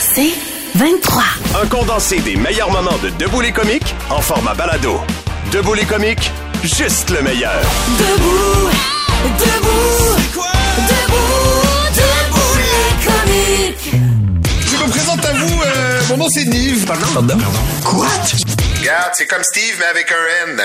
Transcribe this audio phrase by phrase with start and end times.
[0.00, 0.32] C'est
[0.74, 1.22] 23.
[1.62, 5.00] Un condensé des meilleurs moments de Debout les comiques en format balado.
[5.52, 6.30] Debout les comiques,
[6.62, 7.60] juste le meilleur.
[7.98, 8.70] Debout,
[9.38, 10.16] debout,
[10.88, 11.62] debout,
[11.94, 13.92] debout les comiques.
[14.66, 16.84] Je me présente à vous, euh, mon nom c'est Nive.
[16.86, 17.36] Pardon?
[17.84, 18.06] Quoi?
[18.80, 20.62] Regarde, c'est comme Steve, mais avec un N.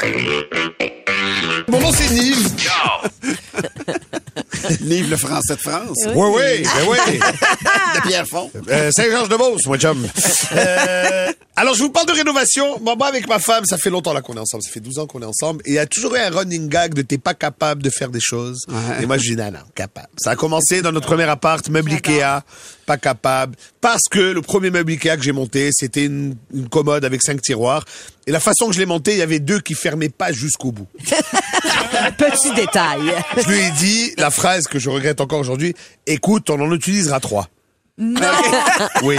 [1.69, 2.49] Mon nom c'est Nive.
[4.81, 5.97] Livre le français de France.
[6.13, 7.19] Oui, oui, ben oui.
[7.95, 8.49] De Pierre Fond.
[8.69, 10.07] Euh, Saint-Georges-de-Beauce, moi, chum.
[10.55, 12.79] Euh, alors, je vous parle de rénovation.
[12.81, 14.63] Moi, avec ma femme, ça fait longtemps là qu'on est ensemble.
[14.63, 15.61] Ça fait 12 ans qu'on est ensemble.
[15.65, 18.09] Et il y a toujours eu un running gag de t'es pas capable de faire
[18.09, 18.61] des choses.
[18.67, 19.03] Ouais.
[19.03, 20.07] Et moi, je dis non, non, capable.
[20.17, 22.41] Ça a commencé dans notre premier appart, meuble Ikea,
[22.87, 23.55] pas capable.
[23.81, 27.39] Parce que le premier meuble Ikea que j'ai monté, c'était une, une commode avec cinq
[27.39, 27.85] tiroirs.
[28.25, 30.71] Et la façon que je l'ai monté, il y avait deux qui fermaient pas jusqu'au
[30.71, 30.87] bout.
[32.17, 33.13] Petit détail.
[33.37, 35.75] Je lui ai dit la phrase que je regrette encore aujourd'hui.
[36.07, 37.47] Écoute, on en utilisera trois.
[39.03, 39.17] Oui.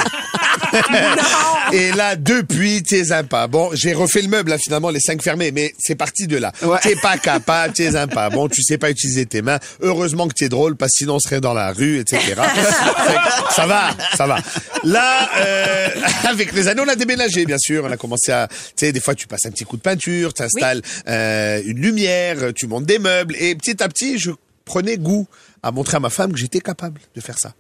[1.73, 3.47] Et là, depuis, t'es sympa.
[3.47, 6.53] Bon, j'ai refait le meuble, là, finalement, les cinq fermés, mais c'est parti de là.
[6.63, 6.79] Ouais.
[6.83, 8.31] T'es pas capable, t'es sympa.
[8.31, 9.59] Bon, tu sais pas utiliser tes mains.
[9.81, 12.35] Heureusement que t'es drôle, parce que sinon on serait dans la rue, etc.
[13.55, 14.39] Ça va, ça va.
[14.83, 15.89] Là, euh,
[16.29, 17.85] avec les années, on a déménagé, bien sûr.
[17.85, 20.35] On a commencé à, tu sais, des fois, tu passes un petit coup de peinture,
[20.35, 24.33] t'installes euh, une lumière, tu montes des meubles, et petit à petit, je
[24.65, 25.27] prenais goût
[25.63, 27.55] à montrer à ma femme que j'étais capable de faire ça.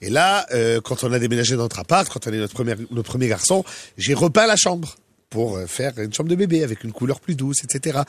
[0.00, 3.28] Et là, euh, quand on a déménagé dans notre appart, quand on est notre premier,
[3.28, 3.64] garçon,
[3.96, 4.96] j'ai repeint la chambre
[5.30, 8.00] pour euh, faire une chambre de bébé avec une couleur plus douce, etc.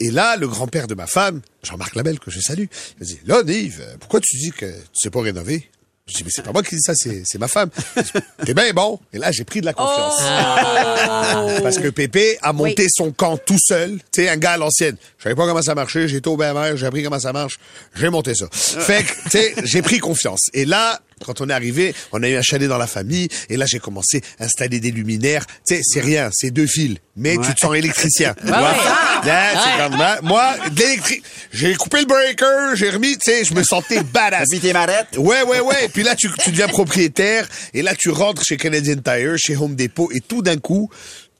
[0.00, 2.64] Et là, le grand-père de ma femme, Jean-Marc Labelle, que je salue,
[2.98, 5.70] il me dit, là, Nive, pourquoi tu dis que tu sais pas rénover?
[6.08, 7.68] Je dis, mais c'est pas moi qui dis ça, c'est, ma femme.
[8.44, 9.00] T'es bien bon.
[9.12, 10.20] Et là, j'ai pris de la confiance.
[11.62, 13.98] Parce que Pépé a monté son camp tout seul.
[14.12, 14.96] Tu sais, un gars à l'ancienne.
[15.18, 16.06] Je savais pas comment ça marchait.
[16.06, 17.58] J'étais au bain j'ai appris comment ça marche.
[17.96, 18.46] J'ai monté ça.
[18.52, 20.48] Fait que, tu sais, j'ai pris confiance.
[20.54, 23.28] Et là, quand on est arrivé, on a eu un chalet dans la famille.
[23.48, 25.46] Et là, j'ai commencé à installer des luminaires.
[25.66, 26.28] Tu sais, c'est rien.
[26.32, 26.96] C'est deux fils.
[27.16, 28.34] Mais tu te sens électricien.
[28.44, 31.24] Là, comme, moi, de l'électrique.
[31.52, 32.74] J'ai coupé le breaker.
[32.74, 34.46] J'ai remis, tu sais, je me sentais badass.
[34.50, 35.16] Puis tes marettes.
[35.16, 35.88] Ouais, ouais, ouais.
[35.92, 37.48] Puis là, tu, tu deviens propriétaire.
[37.72, 40.10] Et là, tu rentres chez Canadian Tire, chez Home Depot.
[40.12, 40.90] Et tout d'un coup,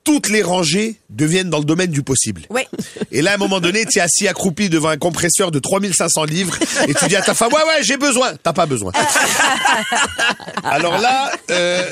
[0.06, 2.42] toutes les rangées deviennent dans le domaine du possible.
[2.50, 2.62] Oui.
[3.10, 6.24] Et là, à un moment donné, tu es assis accroupi devant un compresseur de 3500
[6.24, 6.56] livres
[6.86, 8.32] et tu dis à ta femme, ouais, ouais, j'ai besoin.
[8.40, 8.92] T'as pas besoin.
[10.62, 11.82] Alors là, euh,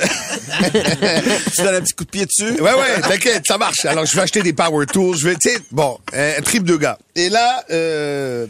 [1.57, 2.53] Tu donnes un petit coup de pied dessus.
[2.61, 3.85] Ouais, ouais, t'inquiète, ça marche.
[3.85, 5.17] Alors, je vais acheter des power tools.
[5.17, 6.99] Je vais, tu sais, bon, un trip de gars.
[7.17, 8.47] Et là, euh,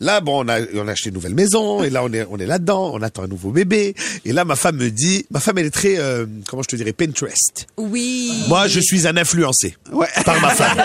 [0.00, 1.82] là, bon, on a, on a acheté une nouvelle maison.
[1.82, 2.92] Et là, on est, on est là-dedans.
[2.94, 3.94] On attend un nouveau bébé.
[4.24, 6.76] Et là, ma femme me dit, ma femme, elle est très, euh, comment je te
[6.76, 7.66] dirais, Pinterest.
[7.76, 8.32] Oui.
[8.48, 9.76] Moi, je suis un influencé.
[9.92, 10.08] Ouais.
[10.24, 10.78] Par ma femme.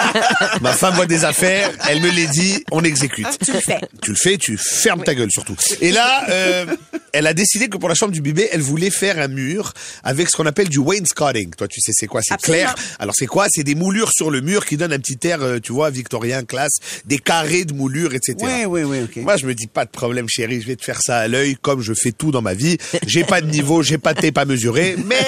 [0.62, 3.28] ma femme voit des affaires, elle me les dit, on exécute.
[3.44, 3.80] Tu le fais.
[4.02, 5.56] Tu le fais, tu fermes ta gueule surtout.
[5.82, 6.66] Et là, euh,
[7.14, 9.74] elle a décidé que pour la chambre du bébé, elle voulait faire un mur
[10.04, 11.52] avec ce qu'on appelle du wainscoting.
[11.56, 12.22] Toi, tu sais c'est quoi?
[12.24, 12.76] C'est clair.
[13.00, 13.48] Alors c'est quoi?
[13.50, 16.44] C'est des moulures sur le mur qui donnent un petit air, euh, tu vois, victorien,
[16.44, 16.74] classe,
[17.06, 18.36] des carrés de moulures, etc.
[18.42, 21.02] Oui, oui, oui, Moi, je me dis pas de problème, chérie, je vais te faire
[21.02, 22.78] ça à l'œil, comme je fais tout dans ma vie.
[23.08, 25.26] J'ai pas de niveau, j'ai pas de tape à mesurer, mais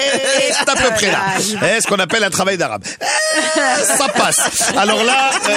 [0.52, 1.24] c'est à peu près là.
[1.62, 2.82] Hein, ce qu'on appelle un travail d'arabe.
[3.02, 4.72] Euh, ça passe.
[4.76, 5.52] Alors là, euh,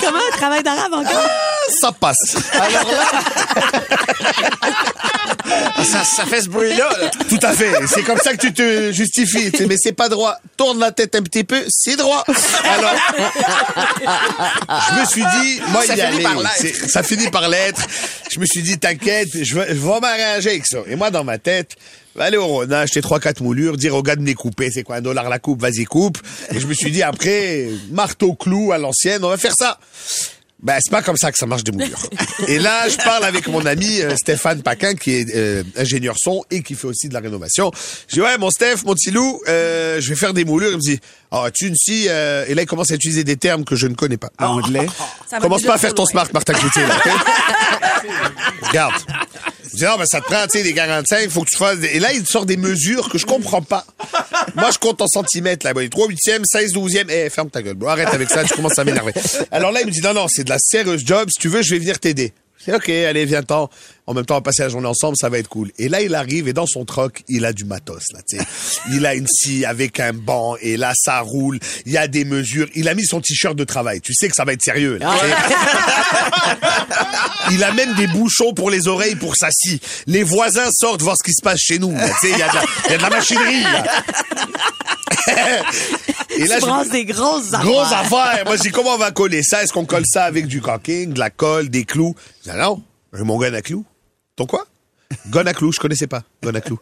[0.00, 1.28] Comment un travail d'arabe encore?
[1.68, 2.36] Ça passe.
[2.52, 3.10] Alors là,
[5.84, 6.88] Ça, ça fait ce bruit-là.
[7.00, 7.10] là.
[7.28, 7.72] tout à fait.
[7.86, 9.50] C'est comme ça que tu te justifies.
[9.50, 10.36] Tu sais, Mais c'est pas droit.
[10.56, 12.24] Tourne la tête un petit peu, c'est droit.
[12.64, 12.94] Alors,
[14.90, 16.22] je me suis dit, moi, Ça y finit aller.
[16.22, 16.52] par l'être.
[16.58, 17.80] C'est- Ça finit par l'être.
[18.30, 20.78] Je me suis dit, t'inquiète, je vais, je vais m'arranger avec ça.
[20.86, 21.76] Et moi, dans ma tête,
[22.14, 24.34] je vais aller au Rona, acheter trois, quatre moulures, dire au gars de me les
[24.34, 24.70] couper.
[24.70, 25.60] C'est quoi, un dollar la coupe?
[25.62, 26.18] Vas-y, coupe.
[26.52, 29.78] Et je me suis dit, après, marteau clou à l'ancienne, on va faire ça.
[30.60, 31.98] Ben, c'est pas comme ça que ça marche des moulures.
[32.48, 36.42] Et là, je parle avec mon ami euh, Stéphane Paquin, qui est euh, ingénieur son
[36.50, 37.70] et qui fait aussi de la rénovation.
[38.08, 40.70] Je dis, ouais, mon Steph, mon petit loup, euh, je vais faire des moulures.
[40.70, 40.98] Il me dit,
[41.30, 42.06] ah, tu ne si...
[42.08, 44.30] euh, Et là, il commence à utiliser des termes que je ne connais pas.
[44.38, 44.86] Anglais.
[45.30, 46.10] Ça Commence pas à faire ton loin.
[46.10, 46.96] smart, Martin Cloutier, là?
[48.62, 48.94] Regarde.
[49.72, 51.78] Dis, non, ben, ça te prend, tu sais, des 45, il faut que tu fasses
[51.78, 51.88] des...
[51.88, 53.84] Et là, il sort des mesures que je comprends pas.
[54.54, 55.74] Moi, je compte en centimètres, là.
[55.74, 57.08] Bon, 3 huitièmes, 16 douzièmes.
[57.10, 57.88] Eh, ferme ta gueule, bro.
[57.88, 59.12] Arrête avec ça, tu commences à m'énerver.
[59.50, 61.28] Alors là, il me dit, non, non, c'est de la sérieuse job.
[61.30, 62.32] Si tu veux, je vais venir t'aider.
[62.64, 63.70] C'est OK, allez, viens-t'en.
[64.10, 65.70] En même temps, on va passer la journée ensemble, ça va être cool.
[65.78, 68.44] Et là, il arrive et dans son troc, il a du matos, là, tu sais.
[68.90, 71.58] Il a une scie avec un banc et là, ça roule.
[71.84, 72.68] Il y a des mesures.
[72.74, 74.00] Il a mis son t-shirt de travail.
[74.00, 75.12] Tu sais que ça va être sérieux, là.
[77.50, 79.78] Il a même des bouchons pour les oreilles pour sa scie.
[80.06, 81.92] Les voisins sortent voir ce qui se passe chez nous.
[81.92, 82.08] là.
[82.20, 83.84] Tu sais, il y, a de la- il y a de la machinerie, là.
[86.30, 87.66] Et Tu brasses des grosses affaires.
[87.66, 88.42] Grosse affaire.
[88.46, 89.62] Moi, je dis, comment on va coller ça?
[89.62, 92.14] Est-ce qu'on colle ça avec du caulking, de la colle, des clous?
[92.46, 92.82] Je dis, non,
[93.12, 93.84] j'ai mon gun à clous.
[94.38, 94.66] Ton quoi?
[95.52, 96.22] Clous, je connaissais pas.
[96.64, 96.78] Clous.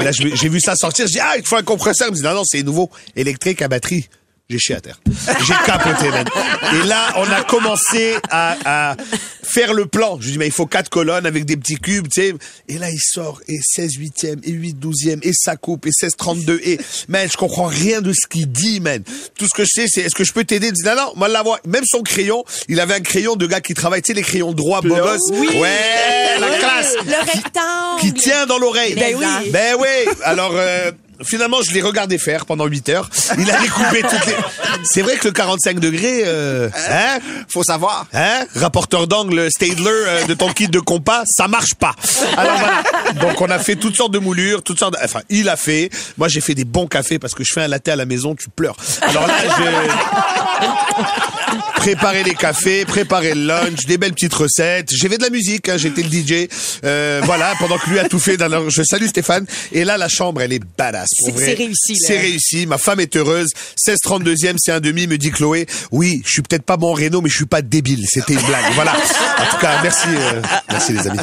[0.00, 1.06] Et là, j'ai vu ça sortir.
[1.06, 2.08] Je dis, ah, il faut un compresseur.
[2.08, 2.90] Il me dit, non, non, c'est nouveau.
[3.14, 4.08] Électrique à batterie.
[4.48, 5.00] J'ai chié à terre.
[5.44, 6.26] J'ai capoté, même.
[6.72, 8.96] Et là, on a commencé à, à
[9.42, 10.18] faire le plan.
[10.20, 12.34] Je lui dis, mais il faut quatre colonnes avec des petits cubes, tu sais.
[12.68, 16.12] Et là, il sort, et 16 huitième, et 8 douzième, et ça coupe, et 16
[16.16, 16.78] 32, et,
[17.08, 19.02] man, je comprends rien de ce qu'il dit, man.
[19.36, 20.68] Tout ce que je sais, c'est, est-ce que je peux t'aider?
[20.68, 21.58] Il dit, non, non, moi, l'avoir.
[21.66, 24.52] Même son crayon, il avait un crayon de gars qui travaille, tu sais, les crayons
[24.52, 25.28] droits, beau gosse.
[25.30, 26.94] Ouais, la classe.
[27.04, 28.00] Le rectangle.
[28.00, 28.94] Qui tient dans l'oreille.
[28.94, 29.50] Ben oui.
[29.50, 30.12] Ben oui.
[30.22, 30.92] Alors, euh,
[31.24, 33.10] finalement, je l'ai regardé faire pendant 8 heures.
[33.38, 34.34] Il a découpé toutes les...
[34.84, 37.18] C'est vrai que le 45 degrés, euh, hein?
[37.48, 38.06] Faut savoir.
[38.12, 38.44] Hein?
[38.54, 41.94] Rapporteur d'angle Stadler euh, de ton kit de compas, ça marche pas.
[42.36, 42.82] Alors voilà.
[43.20, 44.94] Donc on a fait toutes sortes de moulures, toutes sortes.
[44.94, 45.04] De...
[45.04, 45.90] Enfin, il a fait.
[46.18, 48.34] Moi, j'ai fait des bons cafés parce que je fais un latte à la maison,
[48.34, 48.76] tu pleures.
[49.02, 50.66] Alors là, j'ai
[51.76, 54.90] préparé les cafés, préparé le lunch, des belles petites recettes.
[54.90, 56.48] J'ai fait de la musique, hein, j'étais le DJ.
[56.84, 58.36] Euh, voilà, pendant que lui a tout fait.
[58.68, 59.46] Je salue Stéphane.
[59.72, 61.05] Et là, la chambre, elle est badass.
[61.06, 61.96] C'est- réussi.
[61.96, 62.66] C'est réussi.
[62.66, 63.50] Ma femme est heureuse.
[63.76, 65.66] 16 32e, c'est un demi, me dit Chloé.
[65.90, 68.04] Oui, je suis peut-être pas bon en réno, mais je suis pas débile.
[68.08, 68.72] C'était une blague.
[68.74, 68.92] Voilà.
[68.92, 71.18] En tout cas, merci, euh, merci les amis.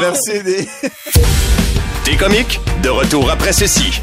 [0.00, 0.42] Merci.
[0.42, 0.68] Des...
[2.04, 2.60] T'es comique?
[2.82, 4.00] De retour après ceci.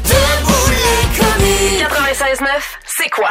[1.78, 2.46] 96.9,
[2.86, 3.30] c'est quoi?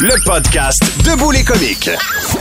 [0.00, 1.88] Le podcast Debout les comiques.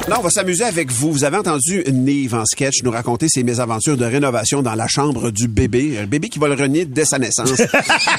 [0.07, 1.11] Là, on va s'amuser avec vous.
[1.11, 5.29] Vous avez entendu Nive en sketch nous raconter ses mésaventures de rénovation dans la chambre
[5.31, 5.97] du bébé.
[5.99, 7.51] Le bébé qui va le renier dès sa naissance.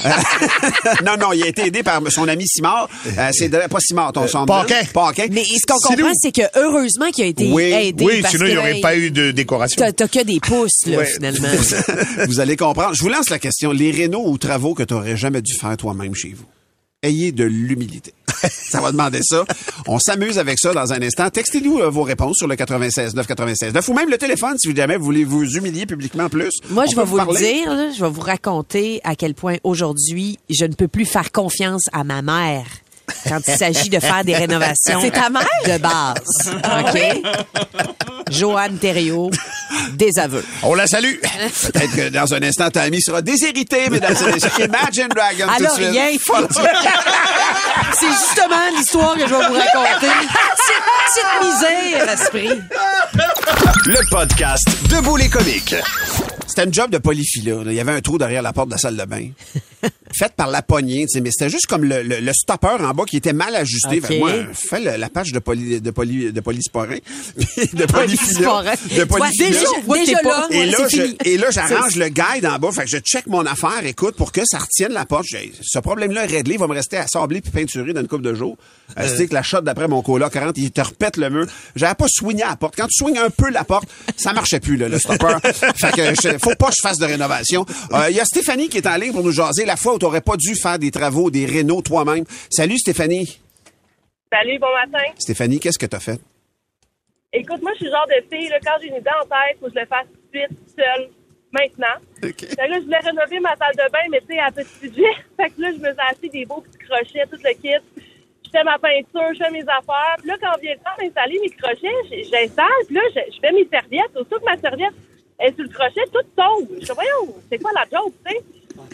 [0.05, 0.09] Euh,
[1.05, 2.87] non, non, il a été aidé par son ami Simard.
[3.17, 4.45] Euh, c'est de- pas Simard, ton son.
[4.45, 4.81] Paquin.
[4.93, 5.25] Paquin.
[5.31, 8.05] Mais ce qu'on comprend, c'est que heureusement qu'il a été Oui, aidé.
[8.05, 9.77] Oui, parce sinon il n'y aurait pas eu de décoration.
[9.79, 11.05] T'as t'as que des pouces, là, Ouais.
[11.05, 11.47] finalement.
[12.27, 12.93] vous allez comprendre.
[12.93, 13.71] Je vous lance la question.
[13.71, 16.45] Les rénaux ou travaux que tu n'aurais jamais dû faire toi-même chez vous?
[17.05, 18.13] Ayez de l'humilité.
[18.51, 19.45] ça va demander ça.
[19.87, 21.29] On s'amuse avec ça dans un instant.
[21.29, 24.75] Textez-nous euh, vos réponses sur le 96 9 96 9 ou même le téléphone si
[24.75, 26.49] jamais vous voulez vous humilier publiquement plus.
[26.71, 27.39] Moi, On je vais vous parler.
[27.39, 31.31] dire, là, je vais vous raconter à quel point aujourd'hui, je ne peux plus faire
[31.31, 32.65] confiance à ma mère
[33.27, 35.45] quand il s'agit de faire des rénovations C'est ta mère?
[35.65, 36.55] de base.
[36.79, 37.21] OK?
[38.31, 39.29] Joanne Thériault,
[39.93, 40.43] des aveux.
[40.63, 41.15] On la salue.
[41.21, 44.49] Peut-être que dans un instant, ta amie sera déshérité, mesdames et messieurs.
[44.65, 45.89] Imagine Dragon tout de Alors, suite.
[45.89, 46.09] rien.
[47.99, 50.07] C'est justement l'histoire que je vais vous raconter.
[50.07, 52.49] Petite, petite misère, esprit.
[53.85, 55.75] Le podcast Debout les comiques.
[56.47, 57.57] C'était un job de polyphila.
[57.65, 59.29] Il y avait un trou derrière la porte de la salle de bain.
[60.17, 62.91] Fait par la poignée, tu sais, mais c'était juste comme le, le, le stopper en
[62.93, 63.97] bas qui était mal ajusté.
[63.97, 64.05] Ok.
[64.05, 66.95] Fait que moi, fais le- la page de poly, de poly, de polysporin,
[67.37, 68.61] de polyphila.
[68.63, 68.73] Polysporin.
[68.97, 69.49] De polyphila.
[69.49, 69.59] déjà,
[70.05, 72.71] déjà là, Et là, je, et là, j'arrange le guide en bas.
[72.71, 75.25] Fait que je check mon affaire, écoute, pour que ça retienne la porte.
[75.25, 76.53] J'ai- Ce problème-là est réglé.
[76.53, 78.57] Il va me rester à sabler puis peinturer dans une couple de jours.
[78.97, 81.45] Euh, C'est que la shot d'après mon coloc 40, il te repète le mur.
[81.75, 82.75] J'avais pas soigné la porte.
[82.77, 85.35] Quand tu soignes un peu la porte, ça marchait plus, là, le stopper.
[85.75, 87.65] fait que je- faut pas que je fasse de rénovation.
[87.91, 89.65] Euh, Il y a Stéphanie qui est en ligne pour nous jaser.
[89.65, 92.25] La fois où t'aurais pas dû faire des travaux, des rénaux toi-même.
[92.49, 93.39] Salut, Stéphanie.
[94.31, 95.05] Salut, bon matin.
[95.17, 96.19] Stéphanie, qu'est-ce que t'as fait?
[97.31, 99.59] Écoute, moi, je suis le genre de fille, là, quand j'ai une idée en tête,
[99.59, 101.09] faut que je le fasse tout de suite, seule,
[101.51, 101.99] maintenant.
[102.21, 104.79] Fait que là, je voulais rénover ma salle de bain, mais tu sais, à petit
[104.81, 105.13] budget.
[105.37, 107.83] Fait que là, je me suis acheté des beaux petits crochets, tout le kit.
[108.45, 110.15] Je fais ma peinture, je fais mes affaires.
[110.19, 113.51] Puis là, quand vient le temps d'installer mes crochets, j'installe, puis là, je, je fais
[113.51, 114.11] mes serviettes.
[114.15, 114.95] Surtout que ma serviette
[115.39, 116.67] est sur le crochet, toute tombe.
[116.79, 118.43] Je dis, voyons, c'est quoi la joke, tu sais?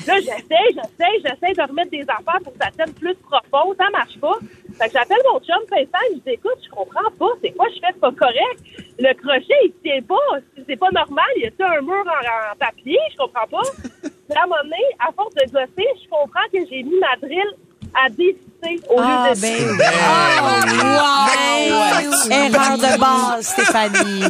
[0.07, 3.73] Là, j'essaie, j'essaie, j'essaie de remettre des affaires pour que ça tienne plus profond.
[3.77, 4.37] Ça marche pas.
[4.77, 6.13] Fait que j'appelle mon chum FaceTime.
[6.17, 7.31] Je dis, écoute, je comprends pas.
[7.41, 8.59] C'est quoi je fais pas correct?
[8.99, 10.37] Le crochet, il tient pas.
[10.67, 11.25] C'est pas normal.
[11.37, 12.97] Il y a un mur en, en papier?
[13.11, 13.69] Je comprends pas.
[14.01, 17.15] Puis à un moment donné, à force de gosser, je comprends que j'ai mis ma
[17.27, 17.51] drill
[17.93, 18.17] à 10
[18.63, 19.41] sais, au Ah, lieu de...
[19.41, 19.57] ben.
[19.91, 20.61] Oh,
[20.95, 22.31] wow!
[22.31, 24.23] Erreur de base, Stéphanie.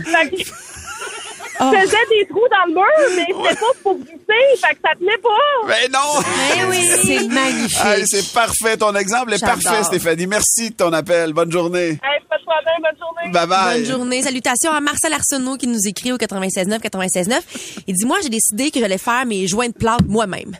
[1.69, 4.81] Que Je faisais des trous dans le mur, mais c'était pas pour visser, fait que
[4.83, 5.67] ça tenait pas.
[5.67, 6.21] Mais non!
[6.57, 6.89] Eh oui.
[7.05, 7.79] C'est magnifique.
[7.85, 8.77] Hey, c'est parfait.
[8.77, 10.27] Ton exemple est parfait, Stéphanie.
[10.27, 11.33] Merci de ton appel.
[11.33, 11.89] Bonne journée.
[11.89, 13.31] Hey, pas de problème, bonne journée.
[13.31, 13.81] Bye bye.
[13.81, 14.21] Bonne journée.
[14.23, 17.39] Salutations à Marcel Arsenault qui nous écrit au 96.9, 96.9.
[17.87, 20.57] Il dit, moi, j'ai décidé que j'allais faire mes joints de plâtre moi-même.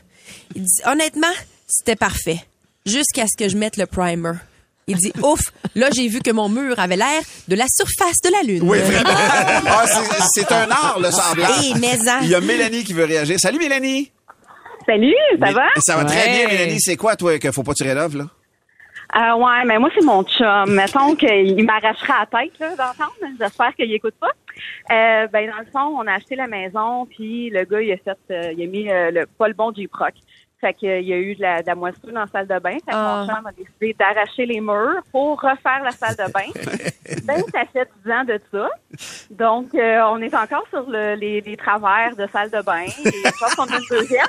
[0.54, 1.32] Il dit, honnêtement,
[1.66, 2.38] c'était parfait.
[2.86, 4.32] Jusqu'à ce que je mette le primer.
[4.88, 5.40] Il dit, ouf,
[5.76, 8.62] là, j'ai vu que mon mur avait l'air de la surface de la Lune.
[8.64, 9.10] Oui, vraiment.
[9.66, 9.84] Ah,
[10.34, 11.46] c'est- un art, le semblant.
[11.64, 12.20] Eh, mais en.
[12.22, 13.38] Il y a Mélanie qui veut réagir.
[13.38, 14.10] Salut, Mélanie.
[14.86, 15.66] Salut, ça Mais- va?
[15.78, 16.80] Ça va très bien, Mélanie.
[16.80, 18.24] C'est quoi, toi, qu'il faut pas tirer l'œuvre, là?
[19.14, 20.72] Euh, ouais, mais moi, c'est mon chum.
[20.72, 23.12] Mettons qu'il m'arrachera la tête, là, d'entendre.
[23.38, 24.30] J'espère qu'il écoute pas.
[24.90, 27.96] Euh, ben, dans le fond, on a acheté la maison, puis le gars, il a
[27.98, 30.14] fait, euh, il a mis euh, le, pas le bon J-Proc.
[30.62, 32.74] Fait qu'il y a eu de la, de la moisissure dans la salle de bain.
[32.74, 33.24] Fait que Ah.
[33.26, 36.46] mon chum a décidé d'arracher les murs pour refaire la salle de bain.
[37.24, 38.68] ben, ça fait 10 ans de ça.
[39.30, 42.84] Donc, euh, on est encore sur le- les, les travers de salle de bain.
[42.84, 44.26] Et je pense qu'on a une deuxième.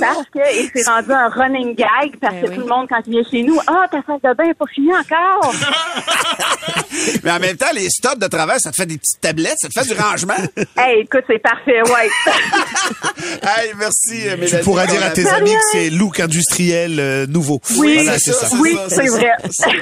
[0.00, 0.40] Parce que,
[0.74, 2.54] c'est rendu un running gag parce Ben que oui.
[2.54, 4.66] tout le monde, quand il vient chez nous, ah, ta salle de bain n'est pas
[4.72, 5.52] finie encore.
[7.24, 9.68] Mais en même temps, les studs de travers, ça te fait des petites tablettes, ça
[9.68, 10.34] te fait du rangement.
[10.76, 12.08] hey, écoute, c'est parfait, ouais.
[13.42, 14.50] hey, merci, Mélanie.
[14.50, 17.60] Tu pourras dire à tes amis c'est look industriel euh, nouveau.
[17.76, 18.48] Oui, Voilà, c'est ça.
[18.60, 19.30] oui, c'est vrai.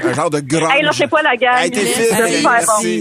[0.05, 0.71] Un genre de grand.
[0.71, 1.57] hey, c'est pas la gang.
[1.59, 2.49] Hey, t'es fine, bon.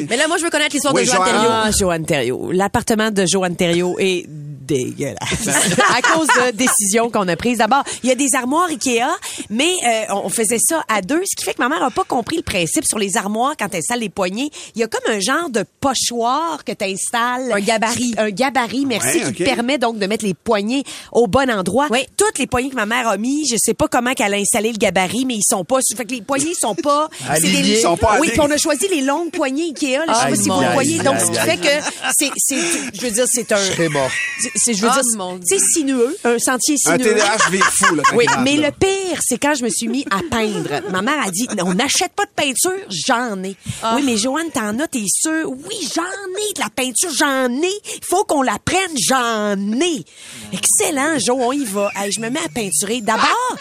[0.10, 1.24] Mais là, moi, je veux connaître l'histoire Oui, de Joanne.
[1.26, 1.50] Thériault.
[1.50, 2.52] Ah, Joanne Thériault.
[2.52, 4.26] L'appartement de Joanne Thériault est
[4.66, 5.48] dégueulasse.
[5.96, 7.60] à cause de décisions qu'on a prises.
[7.60, 9.06] D'abord, il y a des armoires Ikea,
[9.50, 12.04] mais euh, on faisait ça à deux, ce qui fait que ma mère a pas
[12.04, 14.50] compris le principe sur les armoires quand elle installe les poignées.
[14.76, 17.52] Il y a comme un genre de pochoir que tu installes.
[17.52, 18.14] Un gabarit.
[18.18, 19.36] Un gabarit, merci, Ouais, qui ok.
[19.38, 21.88] te permet donc de mettre les poignées au bon endroit.
[21.92, 22.00] Oui.
[22.18, 24.72] Toutes les poignées que ma mère a mis, je sais pas comment qu'elle a installé
[24.72, 25.80] le gabarit, mais ils sont pas...
[25.96, 27.10] Fait que les poignées sont pas...
[27.36, 29.98] c'est des- sont pas Oui, puis on a choisi les longues poignées Ikea.
[29.98, 31.00] Là, je sais pas si vous voyez.
[31.00, 31.86] Donc, ce qui fait que
[32.18, 32.58] c'est, c'est,
[32.94, 33.58] je veux dire, c'est un...
[33.58, 34.10] Je serais mort.
[34.56, 37.14] C'est, je veux Oh, dire, mon c'est sinueux, un sentier Un sinueux.
[37.16, 38.04] TDAH vire fou, là.
[38.14, 38.68] Oui, mais là.
[38.70, 40.82] le pire, c'est quand je me suis mis à peindre.
[40.92, 43.56] Ma mère a dit, on n'achète pas de peinture, j'en ai.
[43.96, 45.50] Oui, mais Joanne, t'en as, t'es sûre?
[45.50, 47.74] Oui, j'en ai de la peinture, j'en ai.
[47.98, 50.06] Il faut qu'on la prenne, j'en ai.
[50.54, 51.90] Excellent, Jo, on y va.
[51.96, 53.02] Hey, je me mets à peinturer.
[53.02, 53.58] D'abord,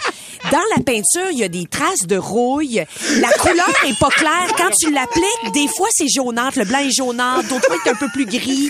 [0.52, 2.84] dans la peinture, il y a des traces de rouille.
[3.20, 4.54] La couleur est pas claire.
[4.56, 6.58] Quand tu l'appliques, des fois, c'est jaunâtre.
[6.58, 7.48] Le blanc est jaunâtre.
[7.48, 8.68] D'autres fois, il est un peu plus gris.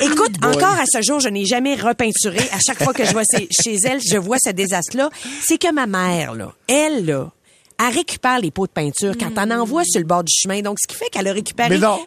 [0.00, 2.40] Écoute, encore à ce jour, je n'ai jamais repeinturé.
[2.52, 5.08] À chaque fois que je chez- chez elle, je vois ce désastre-là.
[5.46, 7.30] C'est que ma mère, là, elle, là,
[7.78, 10.60] elle récupère les pots de peinture quand on envoie sur le bord du chemin.
[10.62, 11.98] Donc, ce qui fait qu'elle a récupéré plein de bas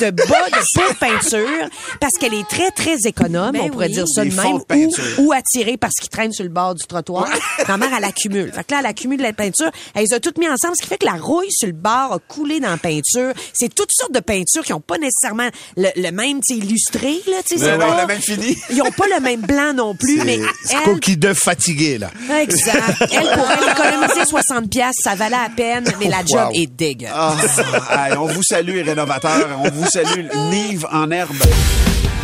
[0.00, 1.68] de pots de peinture
[2.00, 3.92] parce qu'elle est très, très économe, Ben on pourrait oui.
[3.94, 5.04] dire ça de même, de peinture.
[5.18, 7.28] ou, ou attirée parce qu'ils traînent sur le bord du trottoir.
[7.68, 8.52] Ma mère, elle accumule.
[8.52, 9.70] Fait que là, elle accumule la peinture.
[9.94, 12.12] Elle les a toutes mis ensemble, ce qui fait que la rouille sur le bord
[12.12, 13.32] a coulé dans la peinture.
[13.52, 17.20] C'est toutes sortes de peintures qui ont pas nécessairement le, le même, tu sais, illustré,
[17.28, 17.78] là, tu sais.
[17.78, 18.56] Même fini.
[18.70, 22.10] Ils ont pas le même blanc non plus, mais C'est elle, coquille d'œuf fatigué, là.
[22.40, 22.80] Exact.
[23.12, 26.50] Elle pourrait économiser 60 pièces, ça valait la peine, mais la job Wow.
[26.54, 27.60] est dégueulasse.
[27.90, 29.48] Ah, hey, on vous salue, les rénovateurs.
[29.62, 31.36] On vous salue, Nive en herbe.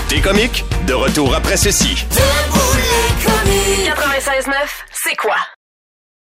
[0.08, 0.64] T'es comique?
[0.86, 2.06] De retour après ceci.
[3.84, 4.54] 96.9,
[5.04, 5.36] c'est quoi?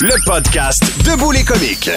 [0.00, 1.90] Le podcast Debout les comiques.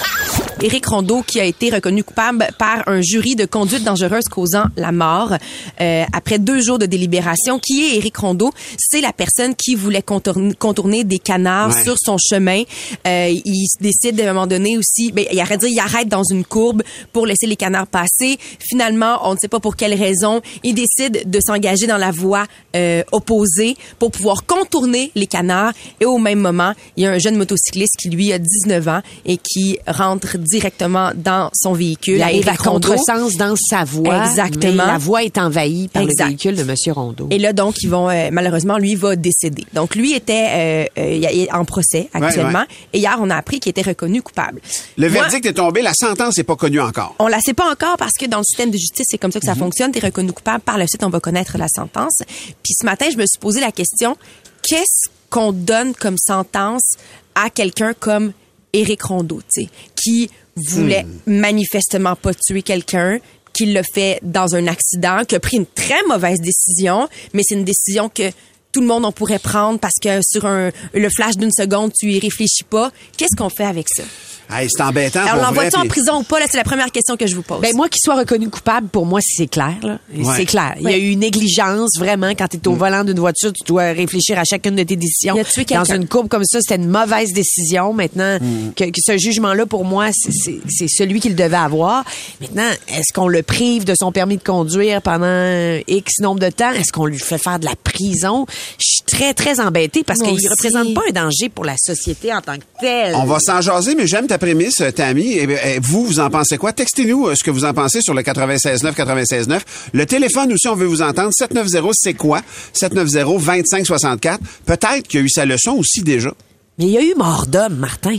[0.60, 4.90] Éric Rondeau qui a été reconnu coupable par un jury de conduite dangereuse causant la
[4.92, 5.34] mort
[5.80, 7.58] euh, après deux jours de délibération.
[7.60, 8.50] Qui est Éric Rondeau?
[8.78, 11.82] C'est la personne qui voulait contourner, contourner des canards Ouais.
[11.84, 12.62] sur son chemin.
[13.06, 16.08] Euh, il décide à un moment donné aussi, ben, il arrête de dire, il arrête
[16.08, 16.82] dans une courbe
[17.12, 18.36] pour laisser les canards passer.
[18.60, 22.46] Finalement, on ne sait pas pour quelle raison, il décide de s'engager dans la voie
[22.76, 25.72] euh, opposée pour pouvoir contourner les canards.
[26.00, 29.00] Et au même moment, il y a un jeune motocycliste qui lui a 19 ans
[29.24, 32.16] et qui rentre directement dans son véhicule.
[32.16, 34.24] Il arrive à contresens dans sa voie.
[34.26, 34.84] Exactement.
[34.86, 36.24] mais la voie est envahie par Exact.
[36.24, 37.28] le véhicule de Monsieur Rondeau.
[37.30, 39.64] Et là, donc, ils vont euh, malheureusement, lui va décéder.
[39.74, 42.60] Donc, lui était euh, euh, en procès actuellement.
[42.60, 42.66] ouais.
[42.92, 44.60] Et hier, on a appris qu'il était reconnu coupable.
[44.96, 47.14] Le Moi, verdict est tombé, la sentence n'est pas connue encore.
[47.18, 49.40] on la sait pas encore parce que dans le système de justice, c'est comme ça
[49.40, 49.92] que ça fonctionne.
[49.92, 50.60] T'es reconnu coupable.
[50.60, 52.22] Par la suite, on va connaître la sentence.
[52.62, 54.16] Puis ce matin, je me suis posé la question
[54.62, 56.92] qu'est-ce qu'on donne comme sentence
[57.34, 58.32] à quelqu'un comme
[58.74, 63.18] Éric Rondeau, tu sais, qui voulait manifestement pas tuer quelqu'un,
[63.54, 67.54] qui l'a fait dans un accident, qui a pris une très mauvaise décision, mais c'est
[67.54, 68.30] une décision que
[68.72, 72.10] tout le monde en pourrait prendre parce que sur un, le flash d'une seconde, tu
[72.10, 72.90] y réfléchis pas.
[73.16, 74.02] Qu'est-ce qu'on fait avec ça?
[74.50, 75.24] Hey, c'est embêtant.
[75.24, 76.38] Alors, l'envoie-tu en prison ou pas?
[76.38, 77.60] Là, c'est la première question que je vous pose.
[77.62, 79.76] Ben moi, qu'il soit reconnu coupable, pour moi, c'est clair.
[80.14, 80.24] Ouais.
[80.36, 80.74] C'est clair.
[80.78, 82.30] Il y a eu une négligence, vraiment.
[82.30, 85.36] Quand tu es au volant d'une voiture, tu dois réfléchir à chacune de tes décisions.
[85.36, 87.94] Il a tué Dans une courbe comme ça, c'était une mauvaise décision.
[87.94, 88.38] Maintenant,
[88.76, 92.04] que, que ce jugement-là, pour moi, c'est celui qu'il devait avoir.
[92.40, 96.72] Maintenant, est-ce qu'on le prive de son permis de conduire pendant X nombre de temps?
[96.72, 98.44] Est-ce qu'on lui fait faire de la prison?
[98.78, 100.48] Je suis très, très embêtée parce qu'il aussi.
[100.48, 103.14] représente pas un danger pour la société en tant que telle.
[103.14, 105.32] On va s'en jaser, mais j'aime ta prémisse, euh, Tammy.
[105.32, 106.72] Et, eh, vous, vous en pensez quoi?
[106.72, 109.60] Textez-nous euh, ce que vous en pensez sur le 96.9, 96.9.
[109.92, 111.30] Le téléphone aussi, on veut vous entendre.
[111.36, 112.40] 790, c'est quoi?
[112.74, 114.38] 790-2564.
[114.66, 116.32] Peut-être qu'il y a eu sa leçon aussi déjà.
[116.78, 118.16] Mais il y a eu mort d'homme, Martin.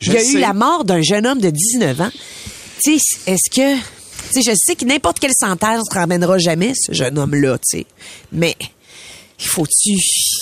[0.00, 0.32] Je il y a sais.
[0.32, 2.10] eu la mort d'un jeune homme de 19 ans.
[2.82, 3.76] Tu sais, est-ce que...
[4.32, 7.78] Tu sais, je sais que n'importe quelle sentence ne ramènera jamais ce jeune homme-là, tu
[7.78, 7.86] sais.
[8.32, 8.56] Mais...
[9.40, 9.94] Il faut-tu,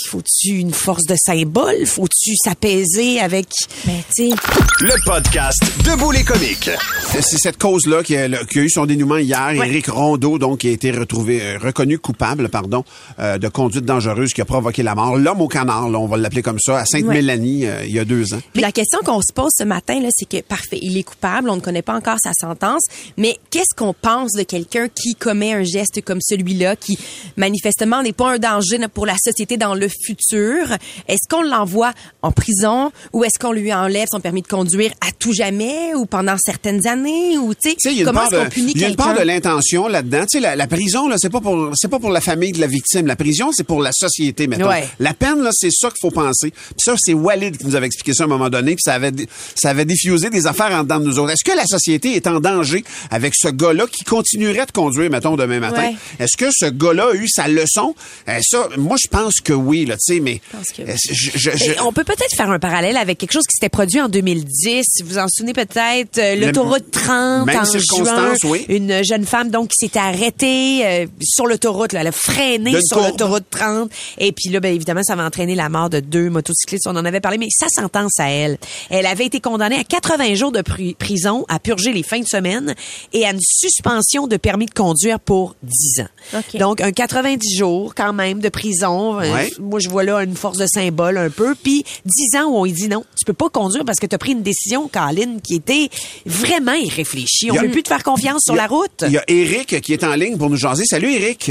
[0.08, 1.86] faut-tu une force de symbole?
[1.86, 3.46] Faut-tu s'apaiser avec...
[3.86, 4.36] Ben, tu sais...
[4.80, 6.68] Le podcast Debout les comiques.
[7.10, 9.50] C'est cette cause-là qui a, le- qui a eu son dénouement hier.
[9.52, 12.84] Éric Rondeau, donc, qui a été retrouvé, euh, reconnu coupable, pardon,
[13.18, 15.16] euh, de conduite dangereuse qui a provoqué la mort.
[15.16, 18.04] L'homme au canard, là, on va l'appeler comme ça, à Sainte-Mélanie, euh, il y a
[18.04, 18.40] deux ans.
[18.52, 21.48] Puis la question qu'on se pose ce matin, là, c'est que, parfait, il est coupable,
[21.48, 22.82] on ne connaît pas encore sa sentence,
[23.16, 26.98] mais qu'est-ce qu'on pense de quelqu'un qui commet un geste comme celui-là, qui
[27.36, 30.76] manifestement n'est pas un danger pour la société dans le futur?
[31.08, 35.10] Est-ce qu'on l'envoie en prison ou est-ce qu'on lui enlève son permis de conduire à
[35.18, 37.38] tout jamais ou pendant certaines années?
[37.38, 39.12] Ou, tu sais, comment est-ce qu'on punit il y a une quelqu'un?
[39.12, 40.22] part de l'intention là-dedans.
[40.22, 42.60] Tu sais, la, la prison, là, c'est pas pour, c'est pas pour la famille de
[42.60, 43.06] la victime.
[43.06, 44.46] La prison, c'est pour la société.
[44.48, 44.88] Ouais.
[44.98, 46.50] La peine, là, c'est ça qu'il faut penser.
[46.50, 48.94] Puis ça, c'est Walid qui nous avait expliqué ça à un moment donné, puis ça
[48.94, 49.12] avait,
[49.54, 51.32] ça avait diffusé des affaires en dedans de nous autres.
[51.32, 55.36] Est-ce que la société est en danger avec ce gars-là qui continuerait de conduire, mettons,
[55.36, 55.90] demain matin?
[55.90, 55.96] Ouais.
[56.18, 57.94] Est-ce que ce gars-là a eu sa leçon?
[58.28, 60.84] Euh, ça, moi, je pense que oui, là, tu sais, mais, que oui.
[60.88, 63.68] euh, je- je- je- on peut peut-être faire un parallèle avec quelque chose qui s'était
[63.68, 64.84] produit en 2010.
[65.02, 68.50] Vous vous en souvenez peut-être, euh, l'autoroute 30 Même en circonstance, juin.
[68.50, 68.64] oui.
[68.68, 71.92] Une jeune femme donc qui s'était arrêtée euh, sur l'autoroute.
[71.92, 72.00] là.
[72.00, 73.10] Elle a freiné sur courbe.
[73.10, 73.90] l'autoroute 30.
[74.18, 76.86] Et puis là, ben, évidemment, ça va entraîner la mort de deux motocyclistes.
[76.86, 78.58] On en avait parlé, mais sa sentence à elle,
[78.90, 82.26] elle avait été condamnée à 80 jours de pri- prison, à purger les fins de
[82.26, 82.74] semaine
[83.12, 86.38] et à une suspension de permis de conduire pour 10 ans.
[86.38, 86.56] OK.
[86.58, 88.61] Donc, un 90 jours quand même de prison.
[88.70, 89.50] Euh, Ouais.
[89.60, 91.54] moi, je vois là une force de symbole un peu.
[91.54, 94.14] Puis 10 ans où on lui dit non, tu peux pas conduire parce que tu
[94.14, 95.88] as pris une décision, Caroline, qui était
[96.26, 97.50] vraiment irréfléchie.
[97.50, 99.04] On a- peut plus te faire confiance sur a- la route.
[99.06, 100.84] Il y a Eric qui est en ligne pour nous jaser.
[100.84, 101.50] Salut, Eric.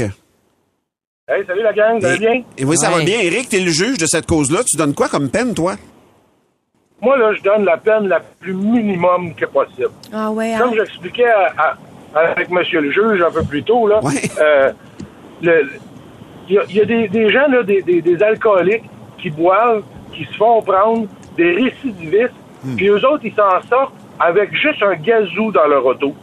[1.28, 2.42] Hey, salut la gang, vous allez bien?
[2.58, 3.20] Et oui, ça va bien.
[3.20, 4.62] Eric, t'es le juge de cette cause-là.
[4.64, 5.76] Tu donnes quoi comme peine, toi?
[7.00, 9.90] Moi, là, je donne la peine la plus minimum que possible.
[10.12, 10.58] Ah ouais, hein?
[10.60, 11.52] Comme j'expliquais à-
[12.14, 14.12] à- avec monsieur le juge un peu plus tôt, là, Ouais.
[14.40, 14.72] euh,
[15.42, 15.68] le-
[16.48, 18.84] il y a, il y a des, des gens, là, des, des- des alcooliques
[19.18, 22.34] qui boivent, qui se font prendre, des récidivistes,
[22.76, 26.14] puis eux autres, ils s'en sortent avec juste un gazou dans leur auto.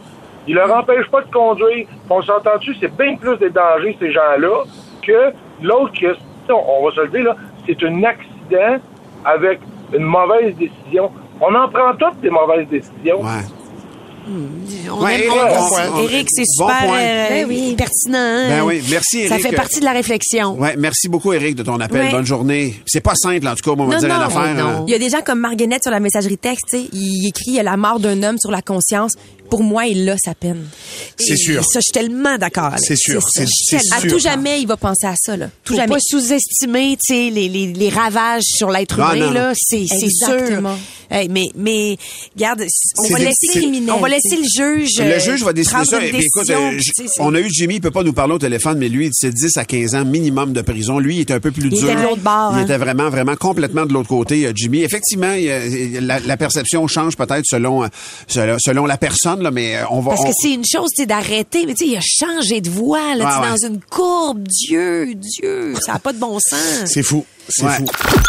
[0.46, 1.86] Ils leur empêchent pas de conduire.
[2.08, 4.64] On s'entend-tu, c'est bien plus des dangers, ces gens-là,
[5.02, 6.14] que l'autre qui, a-
[6.54, 8.78] on va se le dire, là, c'est un accident
[9.24, 9.60] avec
[9.92, 11.10] une mauvaise décision.
[11.40, 13.20] On en prend toutes des mauvaises décisions.
[13.20, 13.44] Ouais.
[14.28, 16.02] On Ouais, aime- Eric, on- bon point.
[16.02, 16.98] Eric, c'est Bon super point.
[17.00, 17.74] euh, Ben oui.
[17.76, 18.18] pertinent.
[18.18, 18.48] hein?
[18.48, 19.46] Ben oui, merci, Ça Eric.
[19.48, 20.58] fait partie de la réflexion.
[20.58, 22.02] Ouais, merci beaucoup, Eric, de ton appel.
[22.06, 22.10] Ouais.
[22.10, 22.74] Bonne journée.
[22.86, 24.54] C'est pas simple, en tout cas, moi, on va Non, dire non, une affaire.
[24.54, 24.68] non.
[24.70, 24.84] hein.
[24.86, 27.60] Il y a des gens comme Marguerite sur la messagerie texte, il écrit il y
[27.60, 29.12] a la mort d'un homme sur la conscience.
[29.48, 30.64] Pour moi, il a sa peine.
[31.18, 31.64] C'est sûr.
[31.64, 32.66] Ça, je suis tellement d'accord.
[32.66, 32.80] avec.
[32.84, 33.42] C'est sûr, ça.
[33.44, 34.12] c'est- À sûr.
[34.12, 35.46] tout jamais, il va penser à ça, là.
[35.64, 35.94] Tout Faut jamais.
[35.94, 39.32] pas sous-estimer, tu sais, les, les, les ravages sur l'être Ah, humain, non.
[39.32, 39.52] là.
[39.56, 40.62] C'est, sûr.
[41.10, 41.96] Hey, mais, mais,
[42.36, 42.64] regarde,
[42.98, 44.42] on va laisser, on va laisser le
[44.76, 44.90] juge.
[44.98, 45.98] Le euh, juge va décider ça.
[46.00, 48.34] une Et puis, écoute, euh, c'est- on a eu Jimmy, il peut pas nous parler
[48.34, 50.98] au téléphone, mais lui, c'est 10 à 15 ans minimum de prison.
[50.98, 51.84] Lui, il était un peu plus Il dur.
[51.90, 52.64] était de l'autre bord, Il hein.
[52.64, 54.82] était vraiment, vraiment complètement de l'autre côté, euh, Jimmy.
[54.82, 57.88] Effectivement, il la, la perception change peut-être selon,
[58.26, 60.10] selon, selon la personne, là, mais on va...
[60.10, 62.70] Parce on- que c'est une chose, sais, d'arrêter, mais tu sais, il a changé de
[62.70, 63.48] voix, là, Ah, ouais.
[63.60, 64.46] dans une courbe.
[64.48, 66.84] Dieu, Dieu, ça n'a pas de bon sens.
[66.86, 67.24] C'est fou.
[67.50, 67.76] C'est Ouais.
[67.78, 67.84] fou.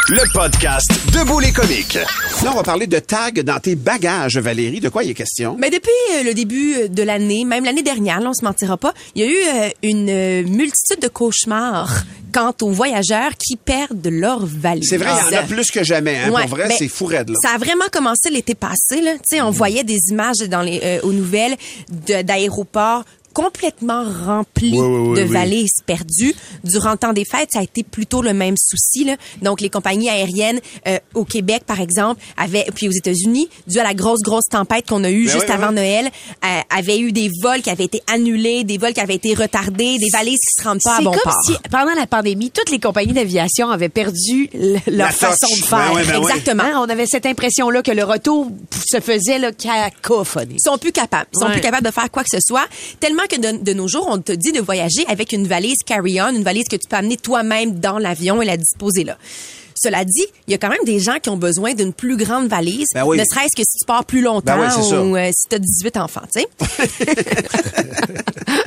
[0.08, 1.94] Le podcast Debout les comiques.
[1.94, 4.80] Là, on va parler de tag dans tes bagages, Valérie.
[4.80, 5.56] De quoi il est question?
[5.58, 8.76] Mais depuis euh, le début euh, de l'année, même l'année dernière, là, on se mentira
[8.76, 12.02] pas, il y a eu euh, une euh, multitude de cauchemars
[12.34, 14.88] quant aux voyageurs qui perdent leur valise.
[14.88, 16.16] C'est vrai, il y en a plus que jamais.
[16.16, 16.30] Hein?
[16.30, 17.36] Ouais, Pour vrai, ben, c'est fou raide, là.
[17.42, 19.00] Ça a vraiment commencé l'été passé.
[19.02, 19.12] Là.
[19.14, 21.56] Tu sais, On voyait des images dans les, euh, aux nouvelles
[22.08, 25.28] de- d'aéroports complètement rempli Oui, oui, oui, de oui.
[25.32, 26.34] valises perdues.
[26.64, 29.04] Durant le temps des fêtes, ça a été plutôt le même souci.
[29.04, 29.16] Là.
[29.42, 33.84] Donc, les compagnies aériennes euh, au Québec, par exemple, avaient, puis aux États-Unis, dû à
[33.84, 35.74] la grosse, grosse tempête qu'on a eue Ben juste oui, avant oui.
[35.76, 36.10] Noël,
[36.44, 39.98] euh, avaient eu des vols qui avaient été annulés, des vols qui avaient été retardés,
[39.98, 41.42] des valises qui se rendent pas à C'est bon comme port.
[41.46, 45.60] si, pendant la pandémie, toutes les compagnies d'aviation avaient perdu le- leur La façon touch.
[45.60, 45.92] de faire.
[45.94, 46.22] Ben ben.
[46.22, 46.64] Exactement.
[46.76, 48.50] On avait cette impression-là que le retour
[48.86, 50.56] se faisait là, cacophonie.
[50.58, 51.26] Ils sont plus capables.
[51.34, 51.52] Ils sont Ouais.
[51.52, 52.64] plus capables de faire quoi que ce soit.
[53.00, 56.28] Tellement que de, de nos jours, on te dit de voyager avec une valise carry-on,
[56.34, 59.16] une valise que tu peux amener toi-même dans l'avion et la disposer là.
[59.74, 62.46] Cela dit, il y a quand même des gens qui ont besoin d'une plus grande
[62.46, 63.18] valise, Ben oui.
[63.18, 65.02] ne serait-ce que si tu pars plus longtemps Ben oui, ça.
[65.02, 66.48] ou euh, si tu as 18 enfants, tu sais.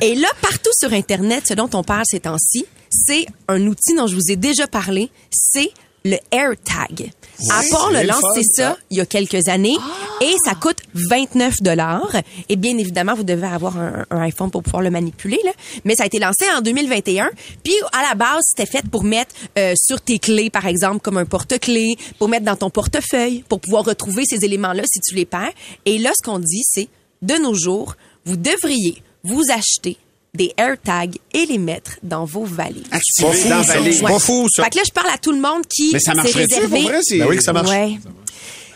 [0.02, 4.06] Et là, partout sur Internet, ce dont on parle ces temps-ci, c'est un outil dont
[4.06, 5.70] je vous ai déjà parlé, c'est
[6.04, 7.10] le AirTag.
[7.50, 9.76] À part c'est le lancer fun, ça il y a quelques années
[10.20, 12.16] et ça coûte 29 dollars.
[12.48, 15.52] Et bien évidemment, vous devez avoir un, un iPhone pour pouvoir le manipuler là.
[15.84, 17.30] Mais ça a été lancé en 2021.
[17.62, 21.18] Puis à la base, c'était fait pour mettre euh, sur tes clés, par exemple, comme
[21.18, 25.26] un porte-clés, pour mettre dans ton portefeuille, pour pouvoir retrouver ces éléments-là si tu les
[25.26, 25.52] perds.
[25.84, 26.88] Et là, ce qu'on dit, c'est
[27.22, 29.98] de nos jours, vous devriez vous acheter
[30.36, 32.84] des AirTags et les mettre dans vos valises.
[32.90, 33.74] Activé fou, dans ça.
[33.74, 33.96] la valise.
[33.98, 34.64] C'est pas fou, ça.
[34.64, 36.80] Fait que là, je parle à tout le monde qui Mais ça s'est marcherait-tu, réservé.
[36.80, 36.98] pour vrai?
[37.02, 37.68] C'est- Ben oui que ça marche.
[37.70, 37.98] Ouais.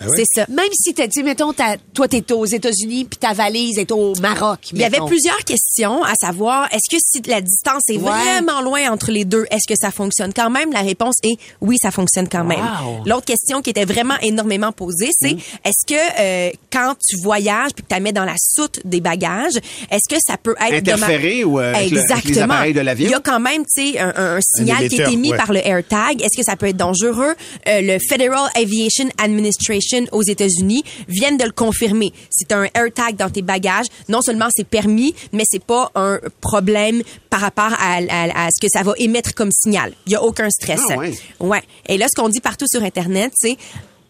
[0.01, 0.07] Ah?
[0.17, 0.47] C'est ça.
[0.49, 4.15] Même si t'as dit, mettons, ta- toi, t'es aux États-Unis puis ta valise est au
[4.17, 4.59] Maroc.
[4.73, 8.11] Il y avait plusieurs questions à savoir, est-ce que si la distance est Ouais.
[8.11, 10.33] vraiment loin entre les deux, est-ce que ça fonctionne?
[10.35, 10.73] Quand même?
[10.73, 12.61] La réponse est oui, ça fonctionne quand même.
[12.61, 13.05] Wow.
[13.07, 15.33] L'autre question qui était vraiment énormément posée, c'est
[15.65, 19.57] est-ce que euh, quand tu voyages puis que tu mets dans la soute des bagages,
[19.91, 22.45] est-ce que ça peut être Interférer ou, euh, le- avec les Exactement.
[22.55, 23.09] appareils de l'avion?
[23.09, 25.37] Il y a quand même, tu sais, un, un- un signal qui est émis ouais.
[25.37, 26.23] par le AirTag.
[26.23, 27.35] Est-ce que ça peut être dangereux?
[27.69, 32.13] Euh, le Federal Aviation Administration aux États-Unis viennent de le confirmer.
[32.51, 37.03] As un AirTag dans tes bagages, non seulement c'est permis, mais c'est pas un problème
[37.29, 39.93] par rapport à, à- à ce que ça va émettre comme signal.
[40.07, 40.81] Il y a aucun stress.
[40.91, 41.15] Ah ouais.
[41.39, 41.63] Ouais.
[41.89, 43.57] Et là, ce qu'on dit partout sur Internet, c'est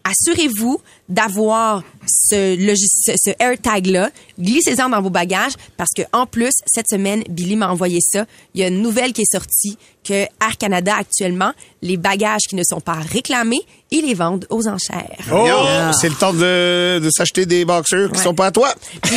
[0.03, 2.55] assurez-vous d'avoir ce,
[3.05, 7.69] ce, ce AirTag-là, glissez-en dans vos bagages parce que en plus, cette semaine, Billy m'a
[7.69, 8.25] envoyé ça.
[8.55, 11.51] Il y a une nouvelle qui est sortie que Air Canada, actuellement,
[11.83, 15.19] les bagages qui ne sont pas réclamés, ils les vendent aux enchères.
[15.31, 15.47] Oh,
[15.99, 18.23] c'est le temps de, de s'acheter des boxers qui Ouais.
[18.23, 18.73] sont pas à toi.
[19.03, 19.15] Puis,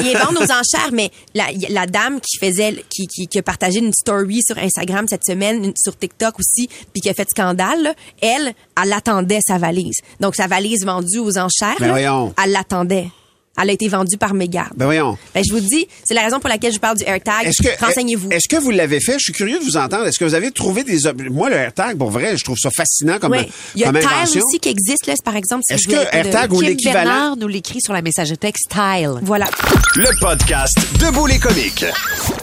[0.00, 3.42] ils les vendent aux enchères, mais la, la dame qui faisait, qui, qui, qui a
[3.42, 7.82] partagé une story sur Instagram cette semaine, sur TikTok aussi, puis qui a fait scandale,
[7.82, 9.96] là, elle, elle attendait sa valise.
[10.20, 12.34] Donc, sa valise vendue aux enchères, Ben là, voyons.
[12.42, 13.08] elle l'attendait.
[13.58, 14.74] Elle a été vendue par Mégarde.
[14.76, 15.16] Ben voyons.
[15.34, 17.46] Ben, je vous dis, c'est la raison pour laquelle je parle du AirTag.
[17.46, 18.28] Est-ce que Renseignez-vous.
[18.30, 19.14] Est-ce que vous l'avez fait?
[19.14, 20.06] Je suis curieux de vous entendre.
[20.06, 22.68] Est-ce que vous avez trouvé des ob- moi le AirTag pour vrai, je trouve ça
[22.70, 23.48] fascinant comme Oui.
[23.74, 24.42] Il y a Tile invention.
[24.46, 25.62] aussi qui existe, là, par exemple.
[25.66, 27.02] si Est-ce que de- AirTag ou l'équivalent?
[27.04, 29.20] Bernard nous l'écrit sur la messagerie texte Tile.
[29.22, 29.46] Voilà.
[29.94, 31.86] Le podcast Debout les comiques.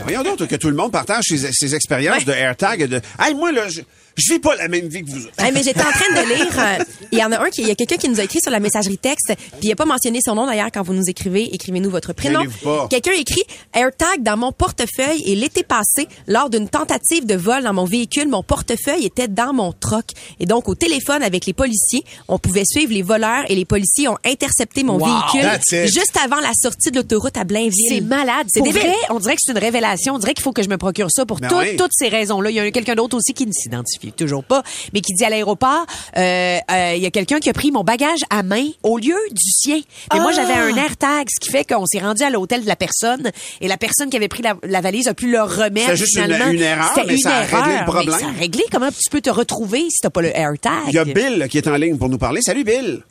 [0.05, 2.25] Voyons donc que tout le monde partage ses, ses expériences Ouais.
[2.25, 3.81] de AirTag et de Hey, moi là je,
[4.15, 5.19] je vis pas la même vie que vous.
[5.37, 6.59] Hey, mais j'étais en train de lire.
[6.59, 8.39] euh, Il y en a un qui, il y a quelqu'un qui nous a écrit
[8.41, 11.09] sur la messagerie texte, puis il a pas mentionné son nom d'ailleurs quand vous nous
[11.09, 11.53] écrivez.
[11.53, 12.41] Écrivez-nous votre prénom.
[12.89, 17.73] Quelqu'un écrit AirTag dans mon portefeuille et l'été passé, lors d'une tentative de vol dans
[17.73, 20.05] mon véhicule, mon portefeuille était dans mon troc.
[20.39, 24.07] Et donc au téléphone avec les policiers, on pouvait suivre les voleurs et les policiers
[24.07, 25.07] ont intercepté mon Wow.
[25.07, 27.73] véhicule juste avant la sortie de l'autoroute à Blainville.
[27.89, 28.47] C'est malade.
[28.53, 30.13] C'est vrai, on dirait que c'est une révélation.
[30.15, 31.75] On dirait qu'il faut que je me procure ça pour Ben oui.
[31.77, 32.49] toutes ces raisons-là.
[32.51, 34.61] Il y a quelqu'un d'autre aussi qui ne s'identifie toujours pas,
[34.93, 35.85] mais qui dit à l'aéroport,
[36.17, 39.15] euh, euh, il y a quelqu'un qui a pris mon bagage à main au lieu
[39.31, 39.79] du sien.
[40.13, 42.75] Mais moi, j'avais un AirTag, ce qui fait qu'on s'est rendu à l'hôtel de la
[42.75, 45.85] personne et la personne qui avait pris la, la valise a pu le remettre.
[45.87, 46.51] C'était juste une- finalement.
[46.51, 48.09] une erreur, mais une ça a réglé le problème.
[48.15, 48.63] mais Ça a réglé.
[48.71, 50.73] Comment tu peux te retrouver si t'as pas le AirTag?
[50.87, 52.41] Il y a Bill qui est en ligne pour nous parler.
[52.41, 53.01] Salut Bill.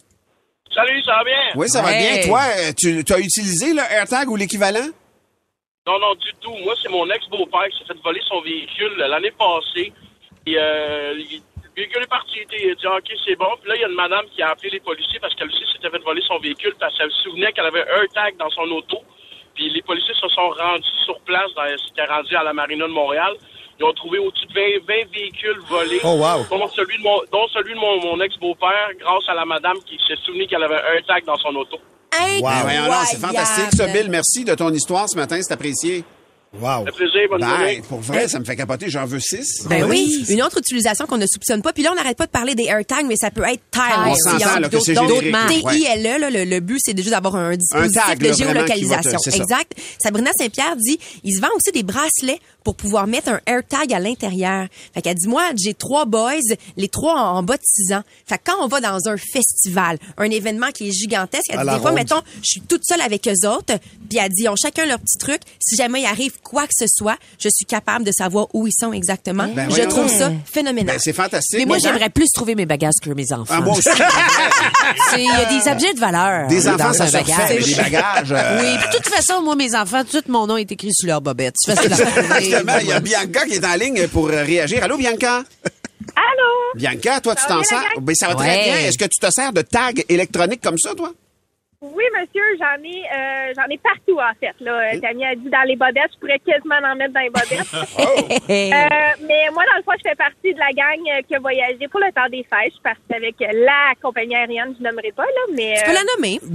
[0.74, 1.34] Salut, ça va bien?
[1.56, 2.22] Oui, ça va bien.
[2.26, 2.40] Toi,
[2.78, 4.86] tu, tu as utilisé le AirTag ou l'équivalent?
[5.86, 6.54] Non, non, du tout.
[6.64, 9.92] Moi, c'est mon ex-beau-père qui s'est fait voler son véhicule l'année passée.
[10.46, 12.38] Et euh, il- le véhicule est parti.
[12.52, 13.48] Il a dit, OK, c'est bon.
[13.60, 15.64] Puis là, il y a une madame qui a appelé les policiers parce qu'elle aussi
[15.72, 18.68] s'était fait voler son véhicule parce qu'elle se souvenait qu'elle avait un tag dans son
[18.72, 18.98] auto.
[19.54, 22.92] Puis les policiers se sont rendus sur place, dans, c'était rendu à la marina de
[22.92, 23.32] Montréal.
[23.80, 26.00] Ils ont trouvé au-dessus de 20, 20 véhicules volés.
[26.04, 26.44] Oh, wow.
[26.50, 29.98] Dont celui de mon, dont celui de mon, mon ex-beau-père, grâce à la madame qui
[30.06, 31.78] s'est souvenue qu'elle avait un tag dans son auto.
[32.86, 34.10] Donc, c'est fantastique ça, Bill.
[34.10, 36.04] Merci de ton histoire ce matin, c'est apprécié.
[36.60, 36.84] Wow.
[36.84, 38.90] Plaisir, bonne Ben, pour vrai, ça me fait capoter.
[38.90, 39.64] J'en veux six.
[39.70, 41.72] Ben oui, une autre utilisation qu'on ne soupçonne pas.
[41.72, 43.82] Puis là, on n'arrête pas de parler des AirTags, mais ça peut être Tile.
[44.06, 45.34] On s'entend, Il y en a là, que d'autres- c'est générique.
[45.68, 49.12] TILE, là, le, le but, c'est déjà d'avoir un dispositif tag, de géolocalisation.
[49.18, 49.36] te- c'est ça.
[49.38, 49.72] exact.
[49.98, 53.98] Sabrina Saint-Pierre dit, il se vend aussi des bracelets pour pouvoir mettre un AirTag à
[53.98, 54.66] l'intérieur.
[54.94, 56.34] Fait qu'elle dit, moi, j'ai trois boys,
[56.76, 58.02] les trois en, en bas de six ans.
[58.26, 61.64] Fait que quand on va dans un festival, un événement qui est gigantesque, elle dit,
[61.64, 61.94] des fois, ronde.
[61.94, 63.74] mettons, je suis toute seule avec eux autres,
[64.10, 65.40] puis elle dit, ils ont chacun leur petit truc.
[65.60, 68.72] Si jamais il arrive quoi que ce soit, je suis capable de savoir où ils
[68.78, 69.48] sont exactement.
[69.54, 70.96] Ben je trouve ça phénoménal.
[70.96, 71.58] Ben, c'est fantastique.
[71.60, 73.54] Mais moi, j'aimerais plus trouver mes bagages que mes enfants.
[73.56, 73.88] Ah, moi aussi.
[75.10, 76.48] C'est- Il y a des objets de valeur.
[76.48, 77.48] Des dans enfants, ça un se refait, bagage.
[77.60, 80.56] mais des bagages, euh, Oui, puis de toute façon, moi, mes enfants, tout mon nom
[80.56, 81.54] est écrit sur leur bobette.
[81.66, 84.82] Justement, il y a Bianca qui est en ligne pour euh, réagir.
[84.82, 85.44] Allô, Bianca?
[86.16, 86.74] Allô?
[86.74, 87.82] Bianca, toi, tu Ça t'en sers?
[88.00, 88.76] Ben, ça va très bien.
[88.80, 91.12] Est-ce que tu te sers de tag électronique comme ça, toi?
[91.82, 94.54] Oui, monsieur, j'en ai, euh, j'en ai partout, en fait.
[94.60, 94.70] Là.
[94.94, 97.66] Euh, Camille a dit dans les bobettes, je pourrais quasiment en mettre dans les bobettes.
[98.52, 101.38] Euh, mais moi, dans le fond, je fais partie de la gang euh, qui a
[101.38, 102.66] voyagé pour le temps des fêtes.
[102.66, 105.74] Je suis partie avec la compagnie aérienne, je nommerai pas, là, mais...
[105.78, 106.40] Tu peux la nommer.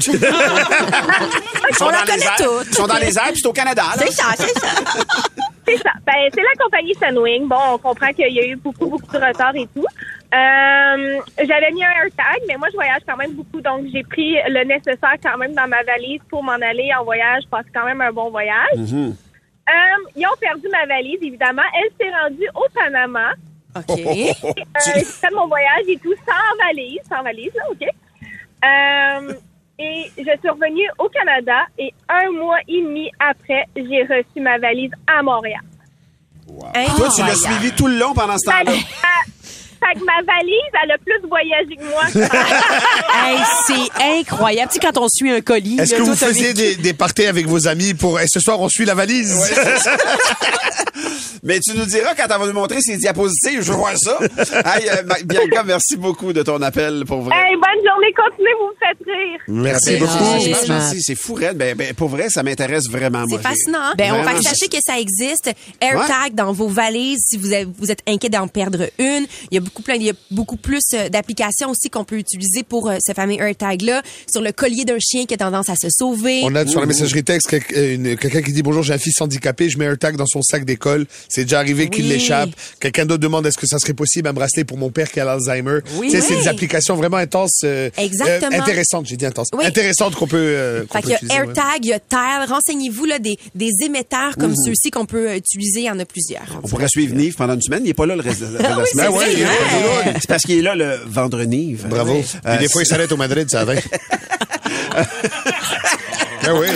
[1.70, 2.36] Ils sont On la dans les connaît airs.
[2.38, 2.68] toutes.
[2.68, 3.84] Ils sont dans les airs, puis c'est au Canada.
[3.84, 3.94] là.
[4.06, 4.68] C'est ça, c'est ça.
[5.68, 5.92] C'est ça.
[6.06, 7.48] Ben, c'est la compagnie Sunwing.
[7.48, 9.86] Bon, on comprend qu'il y a eu beaucoup, beaucoup de retard et tout.
[10.34, 14.36] Euh, j'avais mis un AirTag, mais moi, je voyage quand même beaucoup, donc j'ai pris
[14.50, 17.44] le nécessaire quand même dans ma valise pour m'en aller en voyage.
[17.46, 18.76] Je passe quand même un bon voyage.
[18.76, 19.16] Mhm.
[19.70, 21.64] Euh, ils ont perdu ma valise, évidemment.
[21.74, 23.32] Elle s'est rendue au Panama.
[23.76, 23.90] OK.
[23.90, 24.54] Euh,
[24.86, 27.88] j'ai fait mon voyage et tout sans valise, sans valise, là, OK.
[28.66, 29.34] Euh,
[29.80, 34.58] et je suis revenue au Canada et un mois et demi après, j'ai reçu ma
[34.58, 35.62] valise à Montréal.
[36.48, 38.72] Toi, tu l'as suivi tout le long pendant ce temps-là?
[39.80, 42.04] Fait que ma valise, elle a plus voyagé que moi.
[43.20, 44.70] Hey, c'est incroyable.
[44.72, 45.78] Tu sais, quand on suit un colis.
[45.80, 48.20] Est-ce que vous faisiez des, des parties avec vos amis pour...
[48.20, 49.34] Et ce soir, on suit la valise?
[51.44, 53.62] Mais tu nous diras quand elle va nous montrer ses diapositives.
[53.62, 54.18] Je voir ça.
[54.66, 57.34] Hey, euh, Bianca, merci beaucoup de ton appel, pour vrai.
[57.36, 59.40] hey, bonne journée, continuez, vous me faites rire.
[59.48, 60.66] Merci Ben, beaucoup.
[60.68, 61.58] gentil, C'est fou, raide.
[61.58, 63.24] Ben, ben, pour vrai, ça m'intéresse vraiment.
[63.30, 63.80] C'est fascinant.
[63.82, 63.94] hein?
[63.98, 65.52] Ben, on va- que sachez que ça existe.
[65.80, 69.26] AirTag dans vos valises si vous, avez- vous êtes inquiet d'en perdre une.
[69.52, 72.18] Il y a beaucoup plein, il y a beaucoup plus euh, d'applications aussi qu'on peut
[72.18, 74.02] utiliser pour euh, ce fameux AirTag là.
[74.32, 76.42] Sur le collier d'un chien qui a tendance à se sauver.
[76.44, 79.70] On a sur la messagerie texte euh, quelqu'un qui dit bonjour, j'ai un fils handicapé,
[79.70, 81.06] je mets un tag dans son sac d'école.
[81.30, 82.12] C'est déjà arrivé qu'il Oui.
[82.12, 82.50] l'échappe.
[82.80, 85.26] Quelqu'un d'autre demande est-ce que ça serait possible un bracelet pour mon père qui a
[85.26, 85.80] l'Alzheimer?
[85.96, 86.08] Oui.
[86.10, 86.42] Tu sais, c'est Oui.
[86.44, 87.62] des applications vraiment intenses.
[87.64, 88.56] euh, Exactement.
[88.56, 89.48] euh, intéressantes, j'ai dit intenses.
[89.54, 89.66] Oui.
[89.66, 91.48] Intéressantes qu'on peut, euh, qu'on Fait peut qu'il y a utiliser, ouais.
[91.48, 92.46] AirTag, il y a Tile.
[92.48, 95.80] Renseignez-vous là des, des émetteurs comme ceux-ci qu'on peut utiliser.
[95.82, 96.60] Il y en a plusieurs.
[96.64, 97.82] On pourrait suivre Nive pendant une semaine.
[97.84, 99.48] Il n'est pas là le reste de, la Ah oui, semaine.
[99.70, 100.14] C'est Ouais.
[100.28, 101.78] parce qu'il est là le vendredi.
[101.86, 102.14] Bravo.
[102.46, 103.74] Euh, Puis des fois, il s'arrête au Madrid, ça va.
[104.96, 106.68] Ah oui.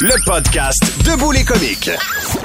[0.00, 1.90] Le podcast Debout les comiques.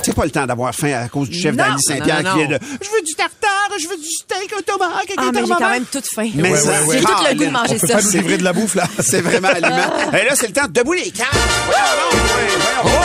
[0.04, 2.60] C'est pas le temps d'avoir faim à cause du chef d'Ali Saint-Pierre qui vient de
[2.82, 3.50] Je veux du tartare,
[3.80, 6.30] je veux du steak, un tomate, avec Ah, un mais j'ai quand même toute faim.
[6.36, 6.98] Mais Ouais, ça, ouais, ouais.
[7.00, 7.94] J'ai tout le goût de manger On peut ça.
[7.96, 8.84] pas nous livrer de la bouffe, là.
[9.00, 9.94] C'est vraiment aliment.
[10.14, 11.12] Et là, c'est le temps de debout les.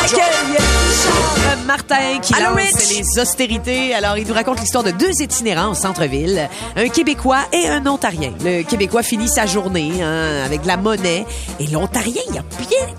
[0.08, 2.98] Charles Martin qui Allô, lance Rich.
[2.98, 3.94] les austérités.
[3.94, 8.32] Alors, il nous raconte l'histoire de deux itinérants au centre-ville, un Québécois et un Ontarien.
[8.42, 11.24] Le Québécois finit sa journée hein, avec de la monnaie
[11.60, 12.42] et l'Ontarien, il y a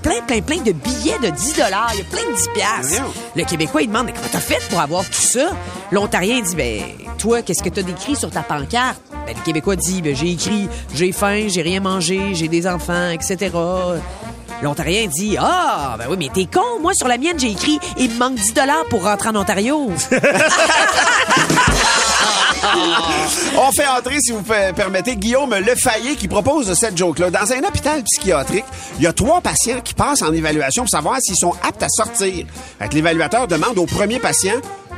[0.01, 1.91] plein, plein, plein de billets de 10 dollars.
[1.93, 3.03] Il y a plein de 10 piastres.
[3.35, 5.51] Le Québécois, il demande comment t'as fait pour avoir tout ça?
[5.91, 6.81] L'Ontarien dit, ben,
[7.17, 9.01] toi, qu'est-ce que t'as décrit sur ta pancarte?
[9.25, 13.09] Ben, le Québécois dit, ben, j'ai écrit, j'ai faim, j'ai rien mangé, j'ai des enfants,
[13.09, 13.49] etc.
[14.61, 16.79] L'Ontarien dit Ah, ben oui, mais t'es con.
[16.81, 19.91] Moi, sur la mienne, j'ai écrit Il me manque 10 dollars pour rentrer en Ontario.
[23.57, 27.31] On fait entrer, si vous pe- permettez, Guillaume Lefaillé qui propose cette joke-là.
[27.31, 28.65] Dans un hôpital psychiatrique,
[28.97, 31.89] il y a trois patients qui passent en évaluation pour savoir s'ils sont aptes à
[31.89, 32.45] sortir.
[32.93, 34.55] L'évaluateur demande au premier patient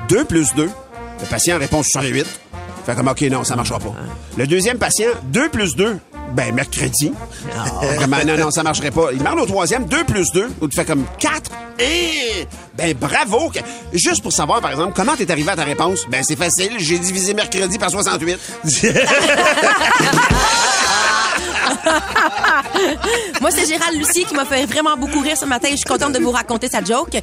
[0.10, 0.70] 2 plus 2.
[1.22, 2.26] Le patient répond 68.
[2.86, 3.94] Fait comme, OK, non, ça marchera pas.
[4.38, 5.98] Le deuxième patient, 2 plus 2.
[6.34, 7.14] Ben, mercredi.
[7.82, 9.10] Fait comme, non, non, ça marcherait pas.
[9.12, 10.50] Il demande au troisième, 2 plus 2.
[10.62, 11.52] Ou tu fais comme 4.
[11.80, 13.52] Et, ben, bravo.
[13.94, 16.06] Juste pour savoir, par exemple, comment t'es arrivé à ta réponse?
[16.10, 16.72] Ben, c'est facile.
[16.78, 18.40] J'ai divisé mercredi par 68.
[23.42, 25.68] Moi, c'est Gérald Lucie qui m'a fait vraiment beaucoup rire ce matin.
[25.72, 27.18] Je suis contente de vous raconter sa joke.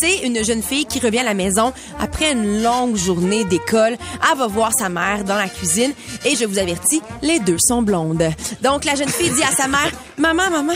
[0.00, 3.96] C'est une jeune fille qui revient à la maison après une longue journée d'école.
[4.30, 5.92] Elle va voir sa mère dans la cuisine
[6.24, 8.30] et je vous avertis, les deux sont blondes.
[8.62, 10.72] Donc, la jeune fille dit à sa mère, Maman, maman,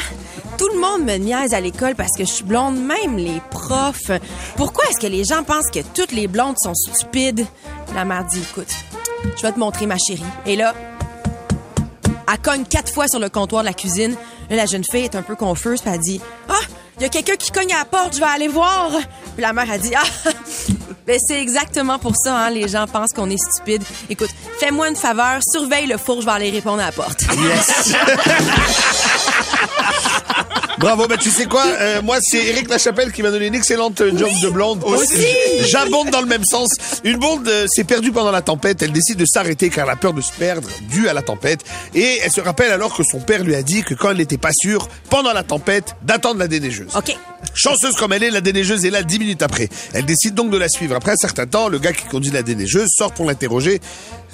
[0.59, 4.11] tout le monde me niaise à l'école parce que je suis blonde, même les profs.
[4.57, 7.47] Pourquoi est-ce que les gens pensent que toutes les blondes sont stupides?
[7.95, 8.69] La mère dit, écoute,
[9.37, 10.23] je vais te montrer ma chérie.
[10.45, 10.75] Et là,
[12.31, 14.15] elle cogne quatre fois sur le comptoir de la cuisine.
[14.49, 16.55] Là, la jeune fille est un peu confuse, puis elle dit Ah,
[16.99, 18.91] il y a quelqu'un qui cogne à la porte, je vais aller voir.
[19.35, 20.03] Puis la mère a dit Ah,
[21.07, 23.83] ben c'est exactement pour ça, hein, les gens pensent qu'on est stupide.
[24.09, 27.23] Écoute, fais-moi une faveur, surveille le four, je vais aller répondre à la porte.
[27.23, 27.95] Yes.
[30.81, 34.01] Bravo, bah tu sais quoi, euh, moi c'est Eric Lachapelle qui m'a donné une excellente
[34.01, 34.83] euh, job de blonde.
[34.83, 35.27] Aussi.
[35.69, 36.71] J'abonde dans le même sens.
[37.05, 39.97] Une blonde euh, s'est perdue pendant la tempête, elle décide de s'arrêter car elle a
[39.97, 41.61] peur de se perdre due à la tempête.
[41.95, 44.39] Et elle se rappelle alors que son père lui a dit que quand elle n'était
[44.39, 46.97] pas sûre, pendant la tempête, d'attendre la déneigeuse.
[46.97, 47.15] OK.
[47.53, 49.69] Chanceuse comme elle est, la déneigeuse est là dix minutes après.
[49.93, 50.97] Elle décide donc de la suivre.
[50.97, 53.81] Après un certain temps, le gars qui conduit la déneigeuse sort pour l'interroger.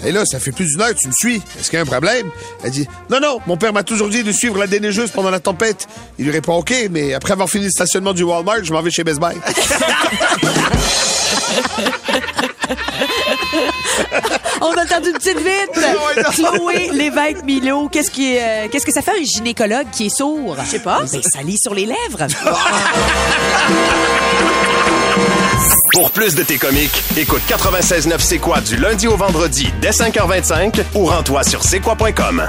[0.05, 1.37] Et là, ça fait plus d'une heure que tu me suis.
[1.37, 2.31] Est-ce qu'il y a un problème?
[2.63, 5.41] Elle dit, non, non, mon père m'a toujours dit de suivre la déneigeuse pendant la
[5.41, 5.89] tempête.
[6.19, 8.91] Il lui répond, OK, mais après avoir fini le stationnement du Walmart, je m'en vais
[8.91, 9.35] chez Best Buy.
[14.61, 15.71] On a entendu une petite vite.
[16.35, 20.57] Chloé Lévesque Milo, qu'est-ce qui, euh, qu'est-ce que ça fait un gynécologue qui est sourd?
[20.65, 21.01] Je sais pas.
[21.01, 22.27] Ben, ça lit sur les lèvres.
[25.93, 30.83] Pour plus de tes comiques, écoute 96.9 C'est quoi du lundi au vendredi dès 5h25
[30.95, 32.49] ou rends-toi sur c'est quoi.com.